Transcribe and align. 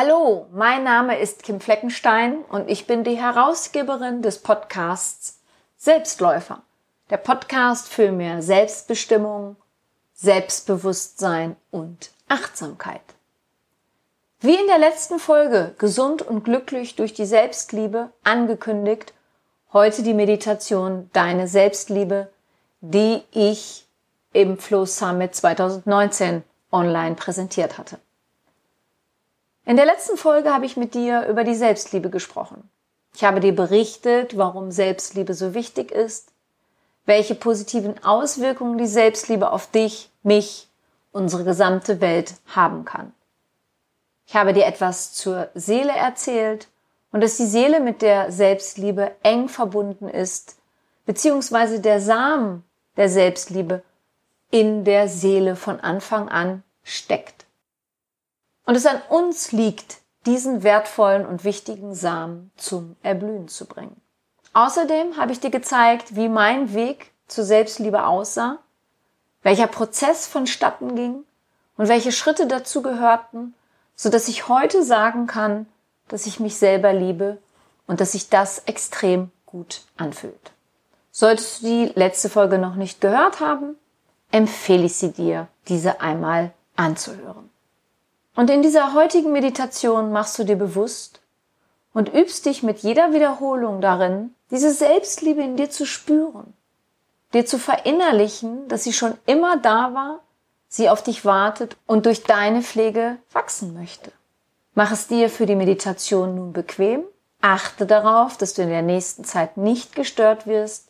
Hallo, 0.00 0.46
mein 0.52 0.84
Name 0.84 1.18
ist 1.18 1.42
Kim 1.42 1.60
Fleckenstein 1.60 2.44
und 2.50 2.70
ich 2.70 2.86
bin 2.86 3.02
die 3.02 3.20
Herausgeberin 3.20 4.22
des 4.22 4.38
Podcasts 4.38 5.40
Selbstläufer. 5.76 6.62
Der 7.10 7.16
Podcast 7.16 7.88
für 7.88 8.12
mehr 8.12 8.40
Selbstbestimmung, 8.40 9.56
Selbstbewusstsein 10.14 11.56
und 11.72 12.12
Achtsamkeit. 12.28 13.00
Wie 14.38 14.54
in 14.54 14.68
der 14.68 14.78
letzten 14.78 15.18
Folge 15.18 15.74
Gesund 15.78 16.22
und 16.22 16.44
glücklich 16.44 16.94
durch 16.94 17.12
die 17.12 17.26
Selbstliebe 17.26 18.12
angekündigt, 18.22 19.12
heute 19.72 20.04
die 20.04 20.14
Meditation 20.14 21.10
Deine 21.12 21.48
Selbstliebe, 21.48 22.30
die 22.82 23.20
ich 23.32 23.88
im 24.32 24.58
Flow 24.58 24.86
Summit 24.86 25.34
2019 25.34 26.44
online 26.70 27.16
präsentiert 27.16 27.78
hatte. 27.78 27.98
In 29.68 29.76
der 29.76 29.84
letzten 29.84 30.16
Folge 30.16 30.50
habe 30.50 30.64
ich 30.64 30.78
mit 30.78 30.94
dir 30.94 31.26
über 31.26 31.44
die 31.44 31.54
Selbstliebe 31.54 32.08
gesprochen. 32.08 32.70
Ich 33.14 33.22
habe 33.22 33.40
dir 33.40 33.54
berichtet, 33.54 34.38
warum 34.38 34.70
Selbstliebe 34.70 35.34
so 35.34 35.52
wichtig 35.52 35.92
ist, 35.92 36.32
welche 37.04 37.34
positiven 37.34 38.02
Auswirkungen 38.02 38.78
die 38.78 38.86
Selbstliebe 38.86 39.52
auf 39.52 39.70
dich, 39.70 40.10
mich, 40.22 40.68
unsere 41.12 41.44
gesamte 41.44 42.00
Welt 42.00 42.32
haben 42.46 42.86
kann. 42.86 43.12
Ich 44.26 44.36
habe 44.36 44.54
dir 44.54 44.64
etwas 44.64 45.12
zur 45.12 45.50
Seele 45.54 45.92
erzählt 45.92 46.68
und 47.12 47.22
dass 47.22 47.36
die 47.36 47.44
Seele 47.44 47.80
mit 47.80 48.00
der 48.00 48.32
Selbstliebe 48.32 49.10
eng 49.22 49.50
verbunden 49.50 50.08
ist, 50.08 50.56
beziehungsweise 51.04 51.80
der 51.80 52.00
Samen 52.00 52.64
der 52.96 53.10
Selbstliebe 53.10 53.82
in 54.50 54.84
der 54.84 55.08
Seele 55.08 55.56
von 55.56 55.78
Anfang 55.78 56.30
an 56.30 56.62
steckt 56.84 57.37
und 58.68 58.74
es 58.74 58.84
an 58.84 59.00
uns 59.08 59.50
liegt, 59.50 59.96
diesen 60.26 60.62
wertvollen 60.62 61.24
und 61.24 61.42
wichtigen 61.42 61.94
Samen 61.94 62.50
zum 62.58 62.96
Erblühen 63.02 63.48
zu 63.48 63.64
bringen. 63.64 63.98
Außerdem 64.52 65.16
habe 65.16 65.32
ich 65.32 65.40
dir 65.40 65.48
gezeigt, 65.48 66.16
wie 66.16 66.28
mein 66.28 66.74
Weg 66.74 67.12
zur 67.28 67.44
Selbstliebe 67.44 68.04
aussah, 68.04 68.58
welcher 69.42 69.68
Prozess 69.68 70.26
vonstatten 70.26 70.96
ging 70.96 71.24
und 71.78 71.88
welche 71.88 72.12
Schritte 72.12 72.46
dazu 72.46 72.82
gehörten, 72.82 73.54
so 73.96 74.10
dass 74.10 74.28
ich 74.28 74.48
heute 74.48 74.84
sagen 74.84 75.26
kann, 75.26 75.66
dass 76.08 76.26
ich 76.26 76.38
mich 76.38 76.58
selber 76.58 76.92
liebe 76.92 77.38
und 77.86 78.02
dass 78.02 78.12
sich 78.12 78.28
das 78.28 78.58
extrem 78.66 79.30
gut 79.46 79.80
anfühlt. 79.96 80.52
Solltest 81.10 81.62
du 81.62 81.66
die 81.68 81.92
letzte 81.94 82.28
Folge 82.28 82.58
noch 82.58 82.74
nicht 82.74 83.00
gehört 83.00 83.40
haben, 83.40 83.76
empfehle 84.30 84.84
ich 84.84 84.96
sie 84.96 85.12
dir, 85.12 85.48
diese 85.68 86.02
einmal 86.02 86.52
anzuhören. 86.76 87.47
Und 88.38 88.50
in 88.50 88.62
dieser 88.62 88.94
heutigen 88.94 89.32
Meditation 89.32 90.12
machst 90.12 90.38
du 90.38 90.44
dir 90.44 90.54
bewusst 90.54 91.18
und 91.92 92.14
übst 92.14 92.46
dich 92.46 92.62
mit 92.62 92.78
jeder 92.78 93.12
Wiederholung 93.12 93.80
darin, 93.80 94.32
diese 94.52 94.70
Selbstliebe 94.70 95.42
in 95.42 95.56
dir 95.56 95.70
zu 95.70 95.84
spüren, 95.84 96.54
dir 97.34 97.46
zu 97.46 97.58
verinnerlichen, 97.58 98.68
dass 98.68 98.84
sie 98.84 98.92
schon 98.92 99.14
immer 99.26 99.56
da 99.56 99.92
war, 99.92 100.20
sie 100.68 100.88
auf 100.88 101.02
dich 101.02 101.24
wartet 101.24 101.76
und 101.88 102.06
durch 102.06 102.22
deine 102.22 102.62
Pflege 102.62 103.16
wachsen 103.32 103.74
möchte. 103.74 104.12
Mach 104.76 104.92
es 104.92 105.08
dir 105.08 105.30
für 105.30 105.46
die 105.46 105.56
Meditation 105.56 106.36
nun 106.36 106.52
bequem, 106.52 107.02
achte 107.40 107.86
darauf, 107.86 108.36
dass 108.36 108.54
du 108.54 108.62
in 108.62 108.68
der 108.68 108.82
nächsten 108.82 109.24
Zeit 109.24 109.56
nicht 109.56 109.96
gestört 109.96 110.46
wirst, 110.46 110.86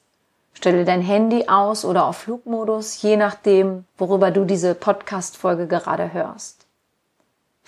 stelle 0.53 0.85
dein 0.85 1.01
Handy 1.01 1.49
aus 1.49 1.87
oder 1.87 2.05
auf 2.05 2.19
Flugmodus, 2.19 3.01
je 3.01 3.17
nachdem, 3.17 3.87
worüber 3.97 4.31
du 4.31 4.45
diese 4.45 4.75
Podcast-Folge 4.75 5.67
gerade 5.67 6.13
hörst. 6.13 6.58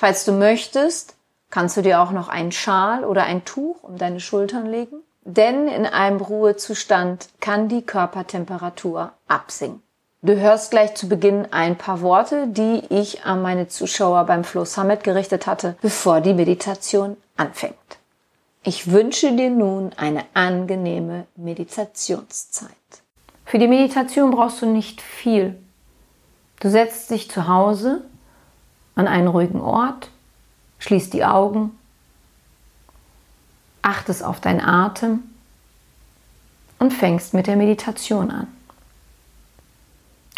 Falls 0.00 0.24
du 0.24 0.32
möchtest, 0.32 1.14
kannst 1.50 1.76
du 1.76 1.82
dir 1.82 2.00
auch 2.00 2.10
noch 2.10 2.28
einen 2.28 2.52
Schal 2.52 3.04
oder 3.04 3.24
ein 3.24 3.44
Tuch 3.44 3.82
um 3.82 3.98
deine 3.98 4.18
Schultern 4.18 4.64
legen, 4.64 4.96
denn 5.26 5.68
in 5.68 5.84
einem 5.84 6.22
Ruhezustand 6.22 7.28
kann 7.40 7.68
die 7.68 7.82
Körpertemperatur 7.82 9.12
absinken. 9.28 9.82
Du 10.22 10.40
hörst 10.40 10.70
gleich 10.70 10.94
zu 10.94 11.06
Beginn 11.06 11.48
ein 11.50 11.76
paar 11.76 12.00
Worte, 12.00 12.46
die 12.46 12.82
ich 12.88 13.26
an 13.26 13.42
meine 13.42 13.68
Zuschauer 13.68 14.24
beim 14.24 14.42
Flow 14.42 14.64
Summit 14.64 15.04
gerichtet 15.04 15.46
hatte, 15.46 15.76
bevor 15.82 16.22
die 16.22 16.32
Meditation 16.32 17.18
anfängt. 17.36 17.76
Ich 18.62 18.90
wünsche 18.90 19.36
dir 19.36 19.50
nun 19.50 19.92
eine 19.98 20.24
angenehme 20.32 21.26
Meditationszeit. 21.36 22.70
Für 23.44 23.58
die 23.58 23.68
Meditation 23.68 24.30
brauchst 24.30 24.62
du 24.62 24.66
nicht 24.66 25.02
viel. 25.02 25.56
Du 26.60 26.70
setzt 26.70 27.10
dich 27.10 27.30
zu 27.30 27.48
Hause 27.48 28.00
an 28.94 29.06
einen 29.06 29.28
ruhigen 29.28 29.60
Ort, 29.60 30.10
schließt 30.78 31.12
die 31.12 31.24
Augen, 31.24 31.76
achtest 33.82 34.22
auf 34.22 34.40
deinen 34.40 34.60
Atem 34.60 35.20
und 36.78 36.92
fängst 36.92 37.34
mit 37.34 37.46
der 37.46 37.56
Meditation 37.56 38.30
an. 38.30 38.46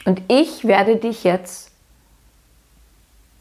Und 0.04 0.22
ich 0.28 0.64
werde 0.64 0.96
dich 0.96 1.24
jetzt 1.24 1.70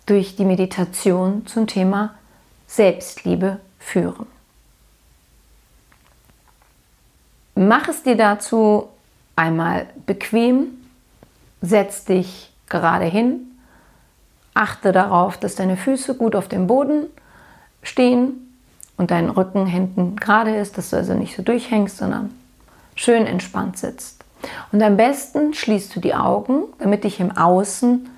durch 0.05 0.35
die 0.35 0.45
Meditation 0.45 1.45
zum 1.47 1.67
Thema 1.67 2.16
Selbstliebe 2.67 3.59
führen. 3.79 4.28
Mach 7.55 7.88
es 7.88 8.03
dir 8.03 8.16
dazu 8.16 8.89
einmal 9.35 9.89
bequem, 10.05 10.67
setz 11.61 12.05
dich 12.05 12.51
gerade 12.67 13.05
hin 13.05 13.50
Achte 14.53 14.91
darauf, 14.91 15.38
dass 15.38 15.56
deine 15.56 15.78
Füße 15.78 16.16
gut 16.16 16.35
auf 16.35 16.47
dem 16.47 16.67
Boden 16.67 17.07
stehen 17.84 18.53
und 18.97 19.12
dein 19.12 19.29
Rücken 19.29 19.66
hinten 19.66 20.16
gerade 20.16 20.56
ist, 20.56 20.78
dass 20.78 20.89
du 20.89 20.97
also 20.97 21.13
nicht 21.13 21.35
so 21.35 21.41
durchhängst, 21.41 21.97
sondern 21.97 22.31
schön 22.95 23.25
entspannt 23.25 23.78
sitzt. 23.78 24.23
Und 24.72 24.81
am 24.81 24.97
besten 24.97 25.53
schließt 25.53 25.95
du 25.95 26.00
die 26.00 26.16
Augen, 26.16 26.63
damit 26.79 27.03
dich 27.03 27.19
im 27.19 27.35
Außen 27.35 28.09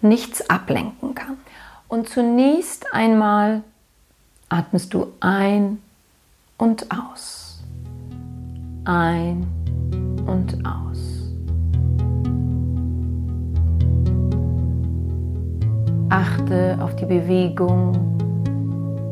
nichts 0.00 0.48
ablenken 0.48 1.14
kann. 1.14 1.36
Und 1.88 2.08
zunächst 2.08 2.92
einmal 2.92 3.62
atmest 4.48 4.94
du 4.94 5.12
ein 5.20 5.82
und 6.56 6.86
aus. 6.90 7.58
Ein 8.84 9.46
und 10.26 10.64
aus. 10.66 11.07
Achte 16.10 16.78
auf 16.80 16.96
die 16.96 17.04
Bewegung 17.04 17.92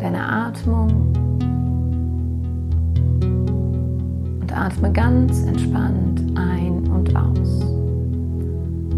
deiner 0.00 0.48
Atmung 0.48 0.88
und 4.40 4.56
atme 4.56 4.90
ganz 4.92 5.44
entspannt 5.44 6.22
ein 6.36 6.88
und 6.88 7.14
aus. 7.14 7.60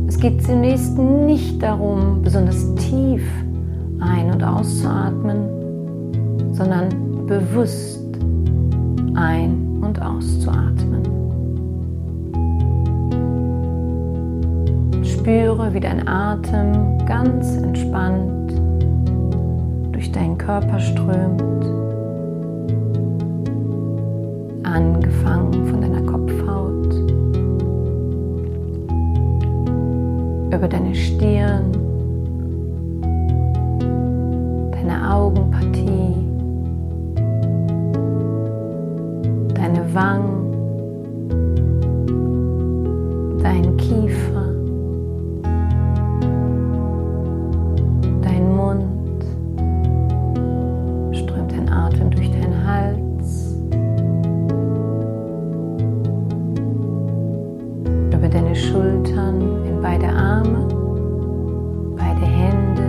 Es 0.06 0.20
geht 0.20 0.44
zunächst 0.44 0.96
nicht 0.96 1.60
darum, 1.60 2.22
besonders 2.22 2.72
tief 2.76 3.28
ein- 3.98 4.30
und 4.32 4.44
auszuatmen, 4.44 6.54
sondern 6.54 7.26
bewusst 7.26 8.00
ein- 9.14 9.80
und 9.82 10.00
auszuatmen. 10.00 11.17
Spüre, 15.28 15.74
wie 15.74 15.80
dein 15.80 16.08
Atem 16.08 17.04
ganz 17.04 17.54
entspannt 17.58 18.50
durch 19.92 20.10
deinen 20.10 20.38
Körper 20.38 20.80
strömt, 20.80 21.66
angefangen 24.62 25.66
von 25.66 25.82
deiner 25.82 26.00
Kopfhaut, 26.00 26.94
über 30.50 30.66
deine 30.66 30.94
Stirn, 30.94 31.72
deine 34.72 35.12
Augenpartie, 35.12 36.14
deine 39.52 39.92
Wangen, 39.92 40.52
dein 43.42 43.76
Kiefer. 43.76 44.37
Über 58.28 58.40
deine 58.40 58.54
Schultern, 58.54 59.64
in 59.64 59.80
beide 59.80 60.06
Arme, 60.06 60.68
beide 61.96 62.26
Hände, 62.26 62.82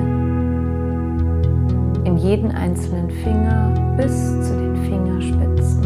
in 2.03 2.17
jeden 2.17 2.51
einzelnen 2.51 3.09
Finger 3.09 3.95
bis 3.95 4.11
zu 4.45 4.57
den 4.57 4.75
Fingerspitzen. 4.83 5.81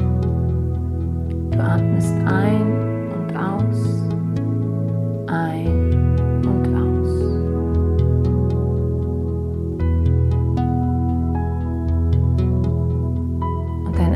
Du 1.51 1.59
atmest 1.59 2.15
ein 2.25 3.11
und 3.13 3.37
aus, 3.37 4.01
ein 5.27 5.91
und 6.47 6.75
aus. 6.75 7.13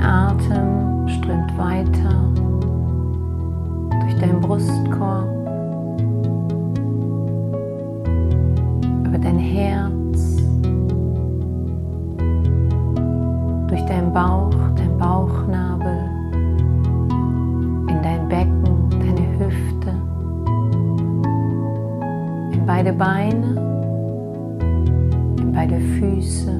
Atem 0.02 1.08
strömt 1.08 1.58
weiter 1.58 2.27
Brustkorb, 4.42 5.28
über 9.06 9.18
dein 9.20 9.38
Herz, 9.38 10.38
durch 13.68 13.86
deinen 13.86 14.12
Bauch, 14.12 14.56
dein 14.76 14.98
Bauchnabel, 14.98 16.10
in 17.90 18.02
dein 18.02 18.28
Becken, 18.28 18.90
deine 18.90 19.40
Hüfte, 19.40 19.92
in 22.54 22.66
beide 22.66 22.94
Beine, 22.94 23.56
in 25.40 25.52
beide 25.54 25.80
Füße, 25.80 26.52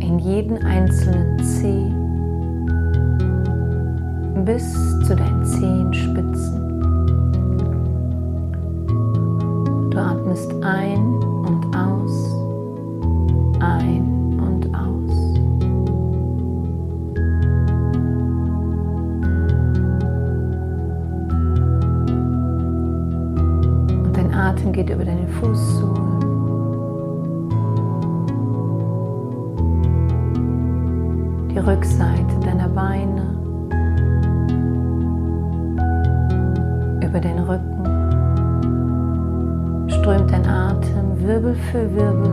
in 0.00 0.18
jeden 0.18 0.58
einzelnen 0.64 1.38
Zeh 1.42 2.03
bis 4.42 4.72
zu 5.06 5.14
deinen 5.14 5.44
Zehenspitzen. 5.44 6.60
Du 9.90 9.98
atmest 9.98 10.52
ein 10.62 10.98
und 11.46 11.76
aus, 11.76 12.34
ein 13.60 14.38
und 14.40 14.74
aus. 14.74 15.14
Und 24.04 24.16
dein 24.16 24.34
Atem 24.34 24.72
geht 24.72 24.90
über 24.90 25.04
deine 25.04 25.28
Fußsohlen. 25.28 25.94
Die 31.50 31.58
Rückseite 31.58 32.40
deiner 32.42 32.68
Beine. 32.68 33.53
Über 37.14 37.20
den 37.20 37.38
Rücken 37.38 37.84
strömt 39.88 40.32
dein 40.32 40.44
Atem 40.48 41.20
Wirbel 41.20 41.54
für 41.54 41.94
Wirbel 41.94 42.26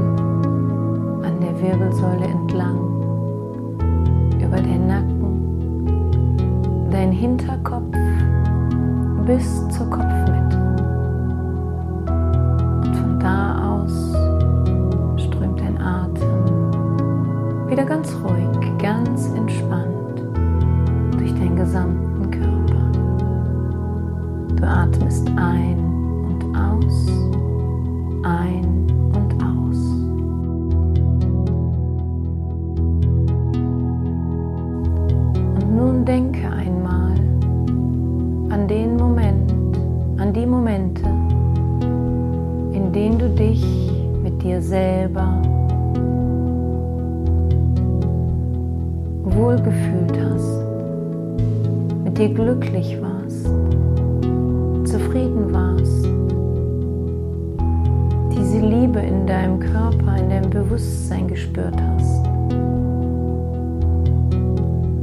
an 1.23 1.39
der 1.39 1.61
Wirbelsäule 1.61 2.25
entlang, 2.25 2.79
über 4.41 4.59
den 4.59 4.87
Nacken, 4.87 6.89
dein 6.89 7.11
Hinterkopf 7.11 7.95
bis 9.27 9.67
zur 9.69 9.87
Kopfmitte. 9.91 10.57
Und 12.83 12.95
von 12.95 13.19
da 13.19 13.83
aus 13.83 14.15
strömt 15.21 15.59
dein 15.59 15.79
Atem 15.79 16.71
wieder 17.69 17.85
ganz 17.85 18.11
ruhig, 18.23 18.49
ganz 18.79 19.27
entspannt 19.35 20.23
durch 21.19 21.35
deinen 21.35 21.55
gesamten 21.55 21.97
Körper. 21.97 22.00
Du 24.61 24.67
atmest 24.67 25.27
ein 25.37 25.79
und 26.23 26.55
aus, 26.55 27.07
ein 28.21 28.85
und 29.11 29.33
aus. 29.41 29.77
Und 35.55 35.75
nun 35.75 36.05
denke 36.05 36.47
einmal 36.47 37.15
an 38.51 38.67
den 38.67 38.97
Moment, 38.97 39.51
an 40.19 40.31
die 40.31 40.45
Momente, 40.45 41.09
in 42.71 42.93
denen 42.93 43.17
du 43.17 43.29
dich 43.29 43.65
mit 44.21 44.43
dir 44.43 44.61
selber 44.61 45.41
wohlgefühlt 49.23 50.19
hast, 50.23 50.61
mit 52.03 52.15
dir 52.15 52.29
glücklich 52.29 53.01
warst 53.01 53.10
zufrieden 54.91 55.53
warst, 55.53 56.05
diese 58.35 58.59
Liebe 58.59 58.99
in 58.99 59.25
deinem 59.25 59.57
Körper, 59.57 60.17
in 60.17 60.29
deinem 60.29 60.49
Bewusstsein 60.49 61.29
gespürt 61.29 61.75
hast. 61.81 62.25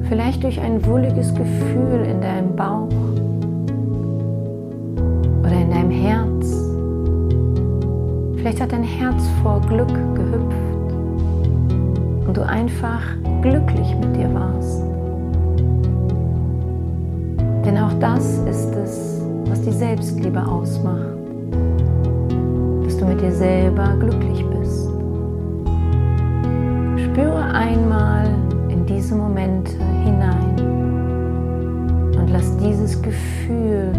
Vielleicht 0.08 0.42
durch 0.42 0.60
ein 0.60 0.84
wohliges 0.84 1.34
Gefühl 1.34 2.04
in 2.06 2.20
deinem 2.20 2.54
Bauch 2.54 2.90
oder 5.40 5.58
in 5.58 5.70
deinem 5.70 5.90
Herz. 5.90 6.54
Vielleicht 8.36 8.60
hat 8.60 8.72
dein 8.72 8.82
Herz 8.82 9.22
vor 9.42 9.62
Glück 9.62 9.88
gehüpft 10.14 10.92
und 12.26 12.36
du 12.36 12.46
einfach 12.46 13.00
glücklich 13.40 13.96
mit 13.98 14.16
dir 14.16 14.32
warst. 14.34 14.82
Denn 17.64 17.78
auch 17.78 17.92
das 18.00 18.38
ist 18.46 18.74
es, 18.74 19.17
was 19.48 19.62
die 19.62 19.72
Selbstliebe 19.72 20.44
ausmacht, 20.46 21.16
dass 22.84 22.96
du 22.96 23.06
mit 23.06 23.20
dir 23.20 23.32
selber 23.32 23.96
glücklich 23.98 24.44
bist. 24.46 24.88
Spüre 27.04 27.44
einmal 27.52 28.26
in 28.68 28.84
diese 28.86 29.14
Momente 29.14 29.72
hinein 30.04 30.54
und 32.16 32.28
lass 32.30 32.56
dieses 32.58 33.00
Gefühl 33.00 33.92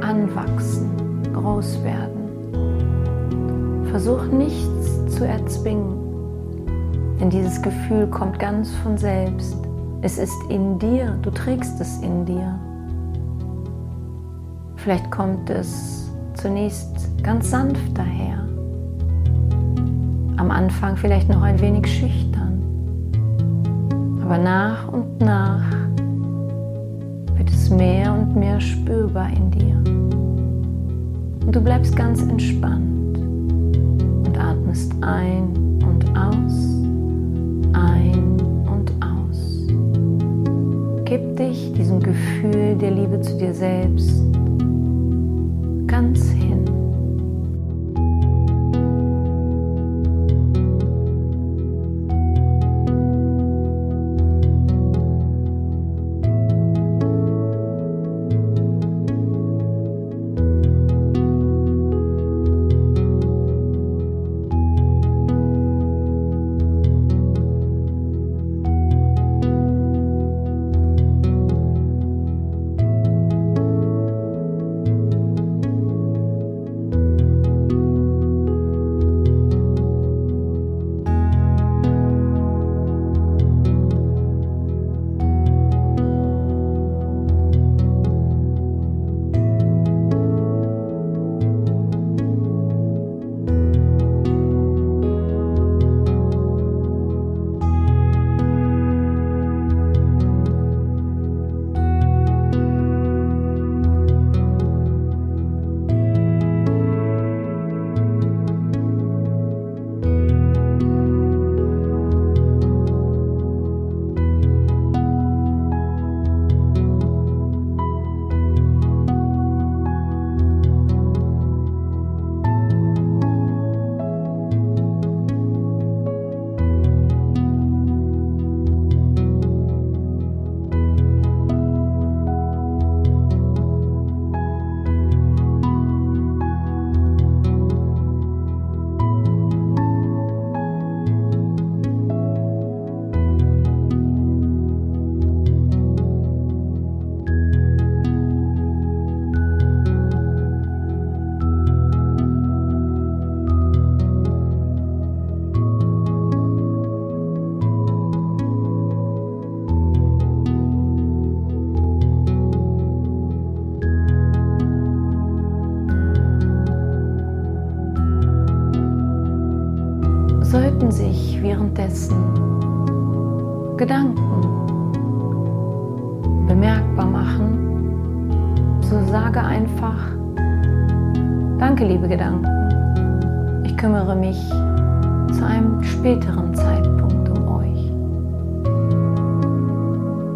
anwachsen, 0.00 0.90
groß 1.32 1.82
werden. 1.84 2.24
Versuch 3.90 4.24
nichts 4.26 5.16
zu 5.16 5.24
erzwingen, 5.24 5.94
denn 7.20 7.30
dieses 7.30 7.62
Gefühl 7.62 8.08
kommt 8.08 8.38
ganz 8.38 8.74
von 8.82 8.98
selbst. 8.98 9.56
Es 10.02 10.18
ist 10.18 10.34
in 10.48 10.78
dir, 10.78 11.16
du 11.22 11.30
trägst 11.30 11.80
es 11.80 11.98
in 12.02 12.26
dir. 12.26 12.58
Vielleicht 14.84 15.10
kommt 15.10 15.48
es 15.48 16.10
zunächst 16.34 17.08
ganz 17.22 17.50
sanft 17.50 17.96
daher. 17.96 18.46
Am 20.36 20.50
Anfang 20.50 20.94
vielleicht 20.98 21.30
noch 21.30 21.40
ein 21.40 21.58
wenig 21.58 21.86
schüchtern. 21.86 22.60
Aber 24.22 24.36
nach 24.36 24.86
und 24.88 25.22
nach 25.22 25.64
wird 27.34 27.48
es 27.48 27.70
mehr 27.70 28.12
und 28.12 28.36
mehr 28.36 28.60
spürbar 28.60 29.30
in 29.30 29.50
dir. 29.50 29.74
Und 31.46 31.56
du 31.56 31.62
bleibst 31.62 31.96
ganz 31.96 32.20
entspannt 32.20 33.16
und 33.16 34.38
atmest 34.38 34.92
ein 35.00 35.80
und 35.82 36.04
aus, 36.14 36.84
ein 37.72 38.38
und 38.66 38.92
aus. 39.02 39.66
Gib 41.06 41.38
dich 41.38 41.72
diesem 41.72 42.00
Gefühl 42.00 42.76
der 42.76 42.90
Liebe 42.90 43.18
zu 43.22 43.38
dir 43.38 43.54
selbst 43.54 44.22
ganz 45.94 46.33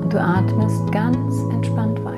du 0.08 0.20
atmest 0.20 0.90
ganz 0.90 1.42
entspannt 1.50 2.02
weiter. 2.04 2.17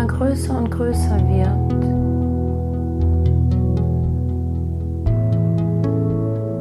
Immer 0.00 0.08
größer 0.08 0.56
und 0.56 0.70
größer 0.70 1.18
wird, 1.28 1.70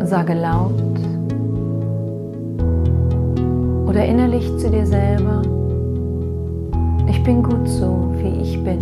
sage 0.07 0.33
laut 0.33 0.73
oder 3.87 4.05
innerlich 4.05 4.45
zu 4.57 4.69
dir 4.69 4.85
selber, 4.85 5.41
ich 7.07 7.23
bin 7.23 7.41
gut 7.41 7.67
so, 7.67 8.13
wie 8.17 8.41
ich 8.41 8.61
bin. 8.63 8.79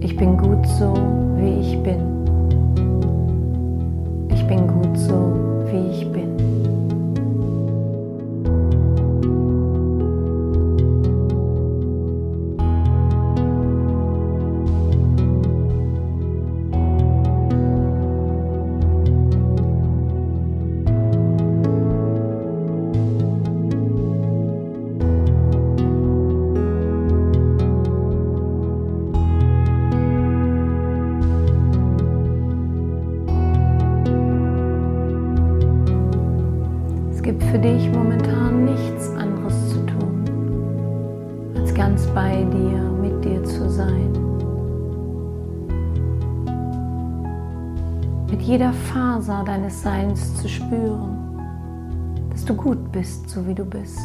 Ich 0.00 0.16
bin 0.16 0.36
gut 0.36 0.64
so, 0.78 0.94
wie 1.36 1.60
ich 1.60 1.82
bin. 1.82 2.09
Für 37.50 37.58
dich 37.58 37.90
momentan 37.90 38.64
nichts 38.64 39.10
anderes 39.16 39.70
zu 39.70 39.84
tun, 39.86 40.24
als 41.56 41.74
ganz 41.74 42.06
bei 42.14 42.44
dir, 42.44 42.80
mit 43.02 43.24
dir 43.24 43.42
zu 43.42 43.68
sein. 43.68 44.12
Mit 48.30 48.40
jeder 48.42 48.72
Faser 48.72 49.42
deines 49.44 49.82
Seins 49.82 50.40
zu 50.40 50.48
spüren, 50.48 51.18
dass 52.30 52.44
du 52.44 52.54
gut 52.54 52.92
bist, 52.92 53.28
so 53.28 53.44
wie 53.44 53.54
du 53.54 53.64
bist. 53.64 53.98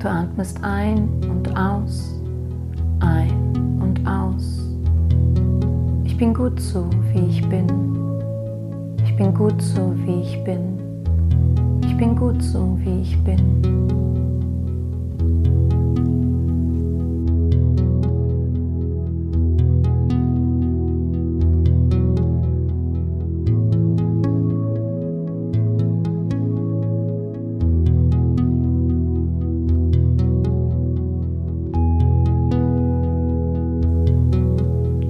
Du 0.00 0.08
atmest 0.08 0.58
ein 0.64 1.08
und 1.30 1.56
aus, 1.56 2.16
ein 2.98 3.78
und 3.80 4.04
aus. 4.08 4.60
Ich 6.02 6.16
bin 6.16 6.34
gut 6.34 6.60
so, 6.60 6.90
wie 7.12 7.28
ich 7.28 7.48
bin. 7.48 7.66
Ich 9.04 9.16
bin 9.16 9.32
gut 9.32 9.62
so, 9.62 9.94
wie 10.04 10.22
ich 10.22 10.42
bin 10.42 10.67
bin 11.98 12.14
gut 12.14 12.40
so, 12.40 12.78
wie 12.84 13.00
ich 13.02 13.18
bin. 13.24 13.40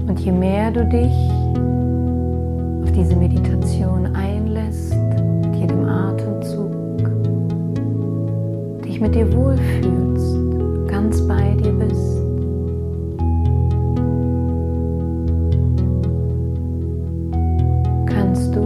Und 0.07 0.19
je 0.21 0.33
mehr 0.33 0.71
du 0.71 0.87
dich 0.87 1.13
auf 2.83 2.91
diese 2.93 3.15
Meditation 3.15 3.98
dich 8.99 9.03
mit 9.03 9.15
dir 9.15 9.33
wohlfühlst, 9.33 10.37
ganz 10.89 11.21
bei 11.29 11.55
dir 11.55 11.73
bist. 11.73 12.17
Kannst 18.07 18.55
du 18.55 18.61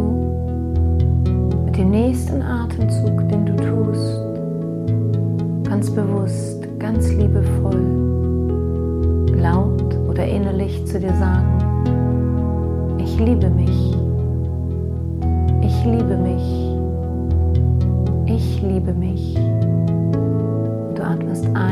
mit 1.67 1.77
dem 1.77 1.91
nächsten 1.91 2.41
Atemzug, 2.41 3.29
den 3.29 3.45
du 3.47 3.57
tust, 3.57 4.21
ganz 5.65 5.91
bewusst, 5.91 6.67
ganz 6.79 7.13
liebevoll, 7.13 7.85
laut 9.37 9.95
oder 10.09 10.27
innerlich 10.27 10.87
zu 10.87 10.99
dir 10.99 11.15
sagen, 11.15 12.97
ich 12.99 13.19
liebe 13.19 13.51
mich, 13.51 13.97
ich 15.61 15.85
liebe 15.85 16.17
mich, 16.17 16.73
ich 18.27 18.63
liebe 18.63 18.95
mich 18.95 19.37
atmest 21.13 21.45
ein 21.55 21.72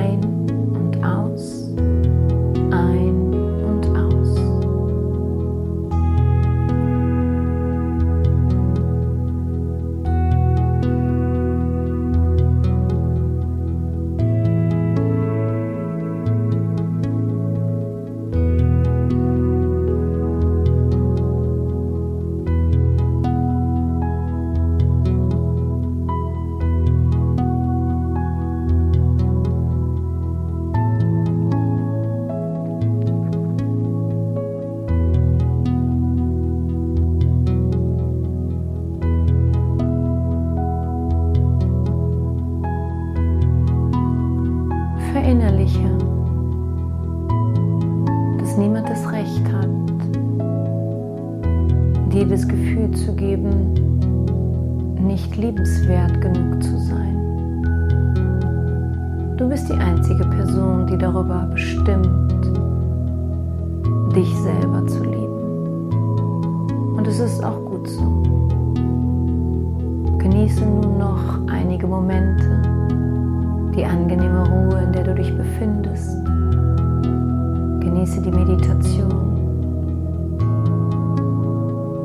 dich 64.14 64.34
selber 64.38 64.86
zu 64.86 65.02
lieben. 65.04 65.40
Und 66.96 67.06
es 67.06 67.20
ist 67.20 67.42
auch 67.44 67.64
gut 67.64 67.88
so. 67.88 68.22
Genieße 70.18 70.64
nun 70.64 70.98
noch 70.98 71.46
einige 71.48 71.86
Momente 71.86 72.60
die 73.74 73.84
angenehme 73.84 74.46
Ruhe, 74.48 74.82
in 74.82 74.92
der 74.92 75.04
du 75.04 75.14
dich 75.14 75.34
befindest. 75.36 76.24
Genieße 77.80 78.20
die 78.20 78.30
Meditation. 78.30 79.30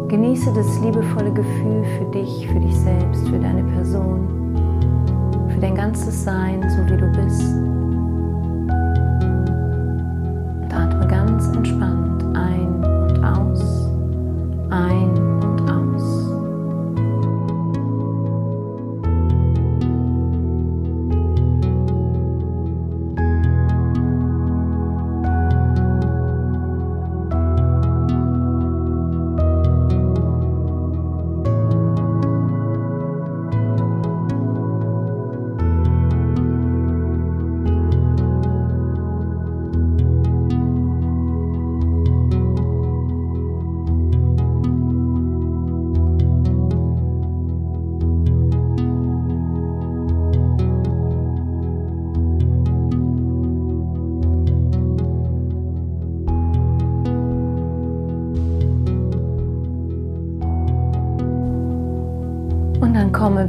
Genieße 0.07 0.53
das 0.53 0.79
liebevolle 0.81 1.33
Gefühl 1.33 1.83
für 1.97 2.05
dich, 2.11 2.47
für 2.47 2.59
dich 2.59 2.79
selbst, 2.79 3.27
für 3.27 3.39
deine 3.39 3.63
Person, 3.63 4.55
für 5.49 5.59
dein 5.59 5.75
ganzes 5.75 6.23
Sein, 6.23 6.61
so 6.69 6.85
wie 6.85 6.97
du 6.97 7.11
bist. 7.11 7.84
Ganz 11.65 12.04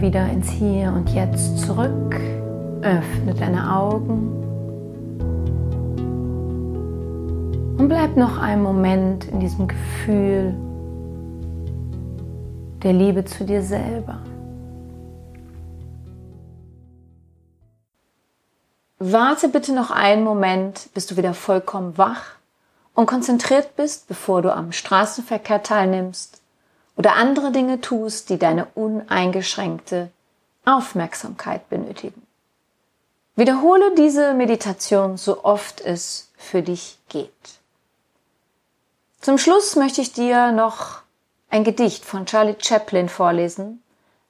wieder 0.00 0.28
ins 0.28 0.50
Hier 0.50 0.92
und 0.92 1.10
Jetzt 1.10 1.58
zurück. 1.58 2.14
Öffne 2.82 3.34
deine 3.34 3.74
Augen. 3.74 4.42
Und 7.78 7.88
bleib 7.88 8.16
noch 8.16 8.38
einen 8.38 8.62
Moment 8.62 9.26
in 9.26 9.40
diesem 9.40 9.68
Gefühl 9.68 10.54
der 12.82 12.92
Liebe 12.92 13.24
zu 13.24 13.44
dir 13.44 13.62
selber. 13.62 14.20
Warte 18.98 19.48
bitte 19.48 19.74
noch 19.74 19.90
einen 19.90 20.24
Moment, 20.24 20.88
bis 20.94 21.06
du 21.06 21.16
wieder 21.16 21.34
vollkommen 21.34 21.98
wach 21.98 22.36
und 22.94 23.06
konzentriert 23.06 23.76
bist, 23.76 24.08
bevor 24.08 24.42
du 24.42 24.54
am 24.54 24.72
Straßenverkehr 24.72 25.62
teilnimmst 25.62 26.40
oder 26.96 27.14
andere 27.14 27.52
Dinge 27.52 27.80
tust, 27.80 28.30
die 28.30 28.38
deine 28.38 28.66
uneingeschränkte 28.74 30.10
Aufmerksamkeit 30.64 31.68
benötigen. 31.68 32.26
Wiederhole 33.36 33.94
diese 33.94 34.34
Meditation 34.34 35.18
so 35.18 35.44
oft 35.44 35.80
es 35.82 36.30
für 36.36 36.62
dich 36.62 36.98
geht. 37.08 37.30
Zum 39.20 39.38
Schluss 39.38 39.76
möchte 39.76 40.00
ich 40.00 40.12
dir 40.12 40.52
noch 40.52 41.02
ein 41.50 41.64
Gedicht 41.64 42.04
von 42.04 42.26
Charlie 42.26 42.56
Chaplin 42.58 43.08
vorlesen, 43.08 43.82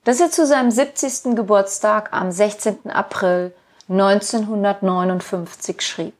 das 0.04 0.20
er 0.20 0.30
zu 0.30 0.46
seinem 0.46 0.70
70. 0.70 1.36
Geburtstag 1.36 2.12
am 2.12 2.30
16. 2.32 2.90
April 2.90 3.54
1959 3.88 5.80
schrieb. 5.80 6.14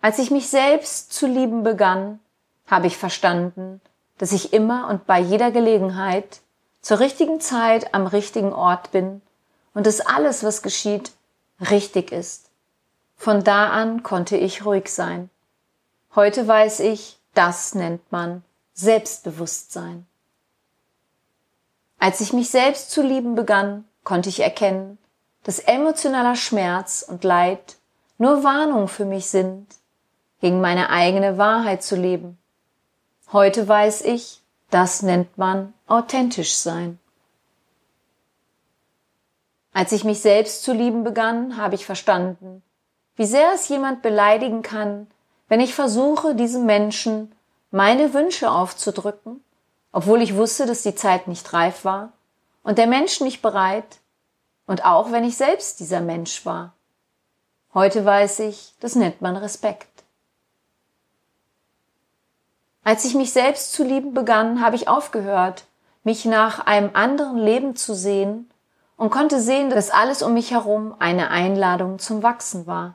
Als 0.00 0.18
ich 0.18 0.30
mich 0.30 0.48
selbst 0.48 1.12
zu 1.12 1.26
lieben 1.26 1.62
begann, 1.62 2.20
habe 2.66 2.86
ich 2.86 2.96
verstanden, 2.96 3.80
dass 4.18 4.32
ich 4.32 4.52
immer 4.52 4.88
und 4.88 5.06
bei 5.06 5.18
jeder 5.20 5.50
Gelegenheit 5.50 6.40
zur 6.80 7.00
richtigen 7.00 7.40
Zeit 7.40 7.94
am 7.94 8.06
richtigen 8.06 8.52
Ort 8.52 8.90
bin 8.90 9.22
und 9.74 9.86
dass 9.86 10.00
alles, 10.00 10.44
was 10.44 10.62
geschieht, 10.62 11.12
richtig 11.70 12.12
ist. 12.12 12.50
Von 13.16 13.42
da 13.42 13.70
an 13.70 14.02
konnte 14.02 14.36
ich 14.36 14.64
ruhig 14.64 14.88
sein. 14.88 15.30
Heute 16.14 16.46
weiß 16.46 16.80
ich, 16.80 17.18
das 17.34 17.74
nennt 17.74 18.12
man 18.12 18.44
Selbstbewusstsein. 18.74 20.06
Als 21.98 22.20
ich 22.20 22.32
mich 22.32 22.50
selbst 22.50 22.90
zu 22.90 23.02
lieben 23.02 23.34
begann, 23.34 23.84
konnte 24.04 24.28
ich 24.28 24.40
erkennen, 24.40 24.98
dass 25.42 25.58
emotionaler 25.58 26.36
Schmerz 26.36 27.04
und 27.06 27.24
Leid 27.24 27.76
nur 28.18 28.44
Warnung 28.44 28.88
für 28.88 29.04
mich 29.04 29.26
sind, 29.26 29.66
gegen 30.40 30.60
meine 30.60 30.90
eigene 30.90 31.38
Wahrheit 31.38 31.82
zu 31.82 31.96
leben. 31.96 32.38
Heute 33.34 33.66
weiß 33.66 34.02
ich, 34.02 34.40
das 34.70 35.02
nennt 35.02 35.38
man 35.38 35.74
authentisch 35.88 36.54
sein. 36.54 37.00
Als 39.72 39.90
ich 39.90 40.04
mich 40.04 40.20
selbst 40.20 40.62
zu 40.62 40.72
lieben 40.72 41.02
begann, 41.02 41.56
habe 41.56 41.74
ich 41.74 41.84
verstanden, 41.84 42.62
wie 43.16 43.26
sehr 43.26 43.50
es 43.52 43.68
jemand 43.68 44.02
beleidigen 44.02 44.62
kann, 44.62 45.08
wenn 45.48 45.58
ich 45.58 45.74
versuche, 45.74 46.36
diesem 46.36 46.64
Menschen 46.64 47.34
meine 47.72 48.14
Wünsche 48.14 48.52
aufzudrücken, 48.52 49.42
obwohl 49.90 50.22
ich 50.22 50.36
wusste, 50.36 50.64
dass 50.64 50.82
die 50.82 50.94
Zeit 50.94 51.26
nicht 51.26 51.52
reif 51.52 51.84
war 51.84 52.12
und 52.62 52.78
der 52.78 52.86
Mensch 52.86 53.20
nicht 53.20 53.42
bereit, 53.42 53.98
und 54.68 54.84
auch 54.84 55.10
wenn 55.10 55.24
ich 55.24 55.36
selbst 55.36 55.80
dieser 55.80 56.00
Mensch 56.00 56.46
war. 56.46 56.72
Heute 57.74 58.04
weiß 58.04 58.38
ich, 58.38 58.74
das 58.78 58.94
nennt 58.94 59.22
man 59.22 59.36
Respekt. 59.36 59.93
Als 62.84 63.06
ich 63.06 63.14
mich 63.14 63.32
selbst 63.32 63.72
zu 63.72 63.82
lieben 63.82 64.12
begann, 64.12 64.60
habe 64.60 64.76
ich 64.76 64.88
aufgehört, 64.88 65.64
mich 66.04 66.26
nach 66.26 66.66
einem 66.66 66.90
anderen 66.92 67.38
Leben 67.38 67.76
zu 67.76 67.94
sehen 67.94 68.50
und 68.98 69.08
konnte 69.08 69.40
sehen, 69.40 69.70
dass 69.70 69.90
alles 69.90 70.22
um 70.22 70.34
mich 70.34 70.50
herum 70.50 70.94
eine 70.98 71.30
Einladung 71.30 71.98
zum 71.98 72.22
Wachsen 72.22 72.66
war. 72.66 72.94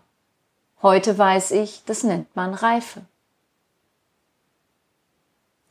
Heute 0.84 1.18
weiß 1.18 1.52
ich, 1.52 1.84
das 1.86 2.04
nennt 2.04 2.36
man 2.36 2.54
Reife. 2.54 3.02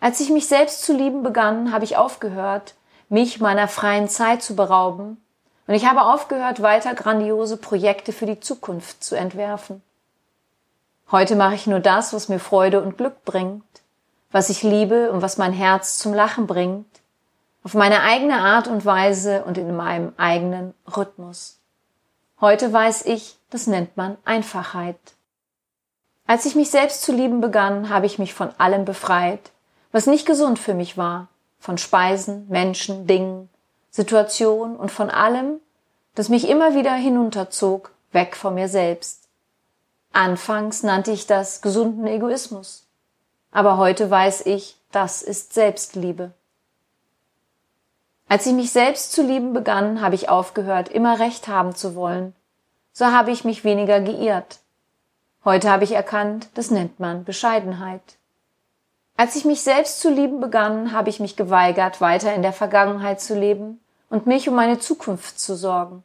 Als 0.01 0.19
ich 0.19 0.31
mich 0.31 0.49
selbst 0.49 0.83
zu 0.83 0.93
lieben 0.93 1.23
begann, 1.23 1.73
habe 1.73 1.85
ich 1.85 1.97
aufgehört, 1.97 2.75
mich 3.09 3.41
meiner 3.41 3.69
freien 3.69 4.09
Zeit 4.09 4.43
zu 4.43 4.57
berauben, 4.57 5.23
und 5.69 5.75
ich 5.75 5.85
habe 5.87 6.03
aufgehört, 6.03 6.63
weiter 6.63 6.95
grandiose 6.95 7.59
Projekte 7.59 8.13
für 8.13 8.25
die 8.25 8.41
Zukunft 8.41 9.05
zu 9.05 9.17
entwerfen. 9.17 9.83
Heute 11.11 11.37
mache 11.37 11.55
ich 11.55 11.67
nur 11.67 11.81
das, 11.81 12.15
was 12.15 12.29
mir 12.29 12.39
Freude 12.39 12.83
und 12.83 12.97
Glück 12.97 13.25
bringt, 13.27 13.63
was 14.31 14.51
ich 14.51 14.63
liebe 14.63 15.11
und 15.11 15.23
was 15.23 15.39
mein 15.39 15.53
Herz 15.53 15.99
zum 15.99 16.13
Lachen 16.13 16.47
bringt, 16.47 16.87
auf 17.65 17.75
meine 17.75 18.03
eigene 18.03 18.41
Art 18.41 18.69
und 18.69 18.85
Weise 18.85 19.45
und 19.45 19.59
in 19.59 19.75
meinem 19.75 20.13
eigenen 20.17 20.75
Rhythmus. 20.97 21.59
Heute 22.41 22.73
weiß 22.73 23.07
ich, 23.07 23.37
das 23.51 23.67
nennt 23.67 23.97
man 23.97 24.17
Einfachheit. 24.25 24.99
Als 26.27 26.45
ich 26.45 26.55
mich 26.55 26.71
selbst 26.71 27.03
zu 27.03 27.13
lieben 27.13 27.41
begann, 27.41 27.89
habe 27.89 28.07
ich 28.07 28.19
mich 28.19 28.35
von 28.35 28.51
allem 28.59 28.85
befreit, 28.85 29.51
was 29.93 30.07
nicht 30.07 30.27
gesund 30.27 30.59
für 30.59 30.75
mich 30.75 30.97
war, 30.99 31.29
von 31.59 31.79
Speisen, 31.79 32.47
Menschen, 32.49 33.07
Dingen, 33.07 33.49
Situationen 33.91 34.77
und 34.77 34.93
von 34.93 35.11
allem, 35.11 35.61
das 36.15 36.29
mich 36.29 36.49
immer 36.49 36.75
wieder 36.75 36.93
hinunterzog, 36.95 37.93
weg 38.13 38.37
von 38.37 38.55
mir 38.55 38.69
selbst. 38.69 39.29
Anfangs 40.13 40.83
nannte 40.83 41.13
ich 41.13 41.27
das 41.27 41.63
gesunden 41.63 42.07
Egoismus, 42.07 42.88
aber 43.51 43.77
heute 43.77 44.11
weiß 44.11 44.47
ich, 44.47 44.77
das 44.93 45.23
ist 45.23 45.55
Selbstliebe. 45.55 46.33
Als 48.29 48.45
ich 48.47 48.53
mich 48.53 48.73
selbst 48.73 49.13
zu 49.13 49.23
lieben 49.23 49.55
begann, 49.55 50.03
habe 50.03 50.15
ich 50.15 50.29
aufgehört, 50.29 50.89
immer 50.89 51.19
Recht 51.19 51.49
haben 51.49 51.75
zu 51.75 51.95
wollen. 51.95 52.35
So 52.93 53.07
habe 53.07 53.31
ich 53.31 53.45
mich 53.45 53.65
weniger 53.65 54.01
geirrt. 54.01 54.59
Heute 55.45 55.71
habe 55.71 55.85
ich 55.85 55.93
erkannt, 55.93 56.49
das 56.55 56.71
nennt 56.71 57.01
man 57.01 57.25
Bescheidenheit. 57.25 58.03
Als 59.17 59.35
ich 59.35 59.45
mich 59.45 59.63
selbst 59.63 60.01
zu 60.01 60.11
lieben 60.11 60.41
begann, 60.41 60.93
habe 60.93 61.09
ich 61.09 61.21
mich 61.21 61.37
geweigert, 61.37 62.01
weiter 62.01 62.35
in 62.35 62.43
der 62.43 62.53
Vergangenheit 62.53 63.21
zu 63.21 63.35
leben 63.35 63.81
und 64.11 64.27
mich 64.27 64.49
um 64.49 64.55
meine 64.55 64.79
Zukunft 64.79 65.41
zu 65.41 65.57
sorgen. 65.57 66.05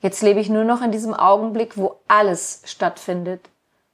Jetzt 0.00 0.22
lebe 0.22 0.40
ich 0.40 0.48
nur 0.48 0.64
noch 0.64 0.82
in 0.82 0.92
diesem 0.92 1.14
Augenblick, 1.14 1.76
wo 1.76 2.00
alles 2.08 2.62
stattfindet. 2.64 3.48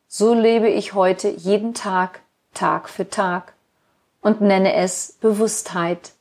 So 0.09 0.35
lebe 0.35 0.69
ich 0.69 0.95
heute 0.95 1.29
jeden 1.29 1.75
Tag, 1.75 2.21
Tag 2.55 2.89
für 2.89 3.09
Tag 3.09 3.55
und 4.21 4.41
nenne 4.41 4.75
es 4.75 5.13
Bewusstheit. 5.21 6.13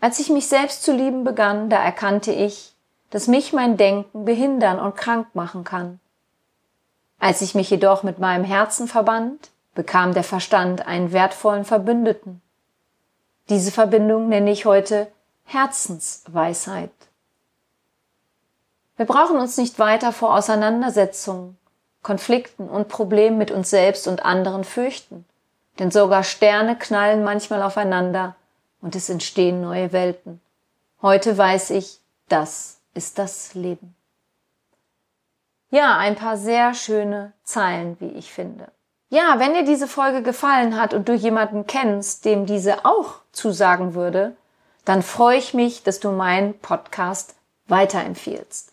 Als 0.00 0.20
ich 0.20 0.30
mich 0.30 0.46
selbst 0.46 0.82
zu 0.82 0.92
lieben 0.92 1.24
begann, 1.24 1.70
da 1.70 1.82
erkannte 1.82 2.32
ich, 2.32 2.74
dass 3.10 3.26
mich 3.26 3.52
mein 3.52 3.76
Denken 3.76 4.24
behindern 4.24 4.78
und 4.78 4.96
krank 4.96 5.34
machen 5.34 5.64
kann. 5.64 5.98
Als 7.18 7.40
ich 7.40 7.54
mich 7.54 7.68
jedoch 7.70 8.02
mit 8.02 8.18
meinem 8.18 8.44
Herzen 8.44 8.86
verband, 8.86 9.50
bekam 9.74 10.14
der 10.14 10.24
Verstand 10.24 10.86
einen 10.86 11.12
wertvollen 11.12 11.64
Verbündeten. 11.64 12.40
Diese 13.48 13.72
Verbindung 13.72 14.28
nenne 14.28 14.50
ich 14.50 14.66
heute 14.66 15.10
Herzensweisheit. 15.44 16.90
Wir 18.96 19.06
brauchen 19.06 19.38
uns 19.38 19.56
nicht 19.56 19.78
weiter 19.78 20.12
vor 20.12 20.34
Auseinandersetzungen, 20.34 21.56
Konflikten 22.08 22.70
und 22.70 22.88
Problemen 22.88 23.36
mit 23.36 23.50
uns 23.50 23.68
selbst 23.68 24.08
und 24.08 24.24
anderen 24.24 24.64
fürchten, 24.64 25.26
denn 25.78 25.90
sogar 25.90 26.22
Sterne 26.22 26.74
knallen 26.74 27.22
manchmal 27.22 27.62
aufeinander, 27.62 28.34
und 28.80 28.96
es 28.96 29.10
entstehen 29.10 29.60
neue 29.60 29.92
Welten. 29.92 30.40
Heute 31.02 31.36
weiß 31.36 31.68
ich, 31.68 32.00
das 32.30 32.78
ist 32.94 33.18
das 33.18 33.52
Leben. 33.52 33.94
Ja, 35.68 35.98
ein 35.98 36.16
paar 36.16 36.38
sehr 36.38 36.72
schöne 36.72 37.34
Zeilen, 37.44 37.98
wie 38.00 38.12
ich 38.12 38.32
finde. 38.32 38.68
Ja, 39.10 39.34
wenn 39.36 39.52
dir 39.52 39.66
diese 39.66 39.86
Folge 39.86 40.22
gefallen 40.22 40.80
hat 40.80 40.94
und 40.94 41.10
du 41.10 41.12
jemanden 41.12 41.66
kennst, 41.66 42.24
dem 42.24 42.46
diese 42.46 42.86
auch 42.86 43.16
zusagen 43.32 43.92
würde, 43.92 44.34
dann 44.86 45.02
freue 45.02 45.36
ich 45.36 45.52
mich, 45.52 45.82
dass 45.82 46.00
du 46.00 46.10
meinen 46.10 46.58
Podcast 46.58 47.34
weiterempfiehlst. 47.66 48.72